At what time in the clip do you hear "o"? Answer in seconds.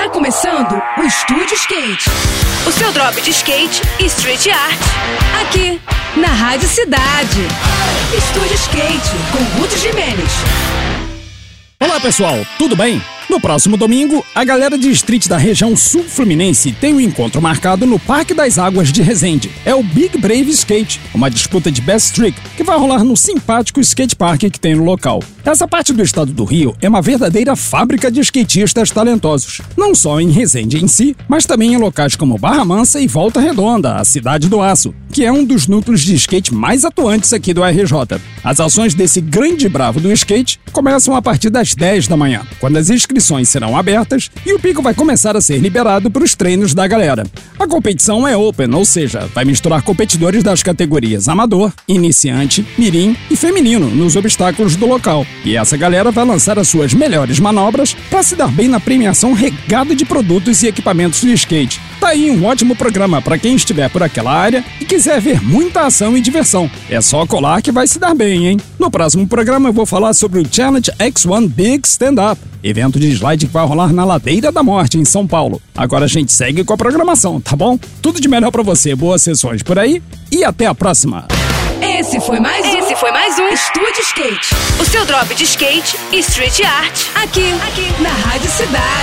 0.96-1.02, 2.66-2.72, 19.72-19.84, 44.52-44.58, 70.40-70.48, 84.80-84.84